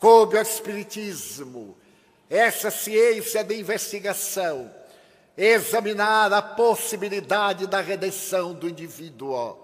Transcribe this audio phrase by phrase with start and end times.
[0.00, 1.76] coube ao Espiritismo,
[2.28, 4.72] essa ciência de investigação,
[5.36, 9.58] examinar a possibilidade da redenção do indivíduo,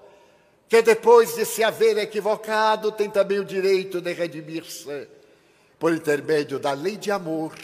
[0.69, 5.09] que depois de se haver equivocado tem também o direito de redimir-se.
[5.79, 7.55] Por intermédio da lei de amor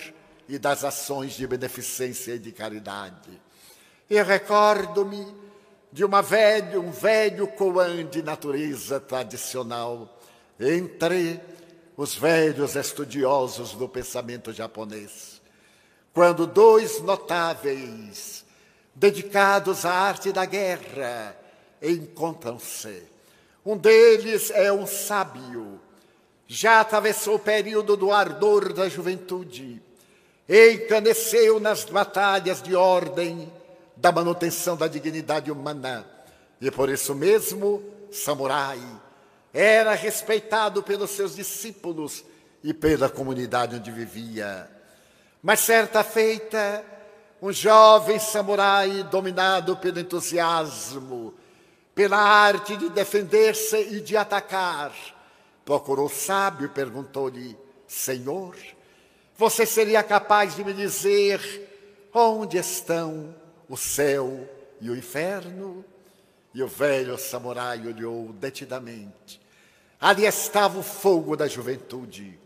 [0.48, 3.41] e das ações de beneficência e de caridade.
[4.09, 5.34] E recordo-me
[5.91, 10.20] de uma velha, um velho koan de natureza tradicional.
[10.60, 11.41] Entre
[11.96, 15.41] os velhos estudiosos do pensamento japonês,
[16.12, 18.45] quando dois notáveis
[18.95, 21.37] dedicados à arte da guerra
[21.80, 23.02] encontram-se.
[23.65, 25.80] Um deles é um sábio,
[26.46, 29.80] já atravessou o período do ardor da juventude,
[30.48, 33.51] encaneceu nas batalhas de ordem
[33.96, 36.04] da manutenção da dignidade humana.
[36.60, 38.80] E por isso mesmo, samurai,
[39.52, 42.24] era respeitado pelos seus discípulos
[42.65, 44.71] e pela comunidade onde vivia.
[45.43, 46.85] Mas certa feita,
[47.40, 51.35] um jovem samurai dominado pelo entusiasmo,
[51.95, 54.93] pela arte de defender-se e de atacar,
[55.65, 58.57] procurou o sábio e perguntou-lhe: Senhor,
[59.37, 63.35] você seria capaz de me dizer onde estão
[63.69, 64.48] o céu
[64.81, 65.84] e o inferno?
[66.54, 69.41] E o velho samurai olhou detidamente
[70.03, 72.36] Ali estava o fogo da juventude,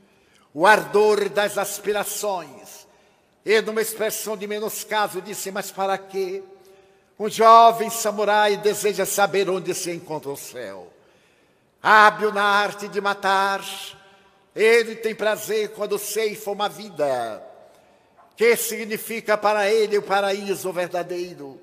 [0.53, 2.87] o ardor das aspirações.
[3.43, 6.43] E, numa expressão de menoscaso, disse: Mas para quê?
[7.19, 10.93] Um jovem samurai deseja saber onde se encontra o céu.
[11.83, 13.65] Hábil na arte de matar,
[14.55, 17.43] ele tem prazer quando ceifa uma vida.
[18.37, 21.59] Que significa para ele o paraíso verdadeiro,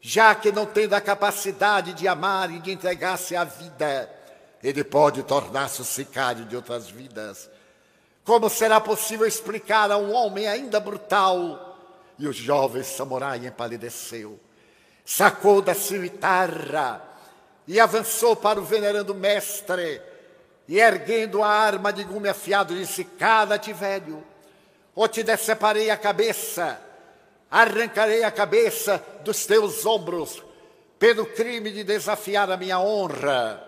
[0.00, 4.16] já que não tendo a capacidade de amar e de entregar-se à vida
[4.62, 7.48] ele pode tornar-se o sicário de outras vidas.
[8.24, 11.78] Como será possível explicar a um homem ainda brutal?
[12.18, 14.40] E o jovem samurai empalideceu,
[15.04, 17.02] sacou da cimitarra
[17.68, 20.00] e avançou para o venerando mestre,
[20.68, 24.24] e erguendo a arma de gume afiado, disse: Cala-te, velho,
[24.94, 26.80] ou te deceparei a cabeça,
[27.50, 30.42] arrancarei a cabeça dos teus ombros,
[30.98, 33.65] pelo crime de desafiar a minha honra.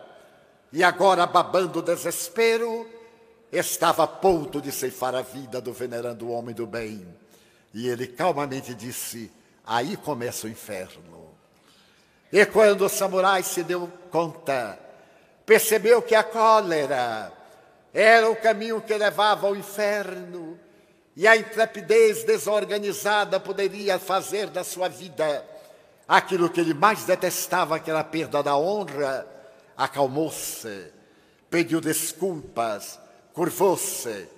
[0.73, 2.87] E agora, babando desespero,
[3.51, 7.07] estava a ponto de ceifar a vida do venerando homem do bem.
[7.73, 9.33] E ele calmamente disse:
[9.67, 11.29] Aí começa o inferno.
[12.31, 14.79] E quando o samurai se deu conta,
[15.47, 17.33] percebeu que a cólera
[17.95, 20.59] era o caminho que levava ao inferno,
[21.17, 25.45] e a intrepidez desorganizada poderia fazer da sua vida
[26.07, 29.38] aquilo que ele mais detestava, que era a perda da honra
[29.79, 30.93] acalmou-se,
[31.49, 32.99] pediu desculpas,
[33.33, 34.29] curvou-se,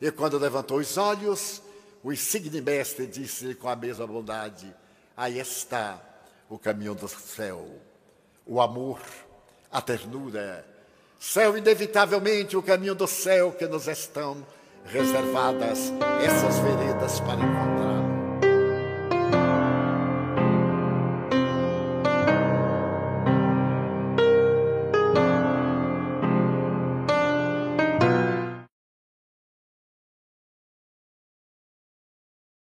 [0.00, 1.62] e quando levantou os olhos,
[2.02, 4.74] o insigne mestre disse com a mesma bondade:
[5.14, 6.00] Aí está
[6.48, 7.68] o caminho do céu,
[8.46, 9.00] o amor,
[9.70, 10.64] a ternura.
[11.18, 14.46] Céu, inevitavelmente, o caminho do céu que nos estão
[14.84, 15.92] reservadas
[16.22, 18.05] essas veredas para encontrar.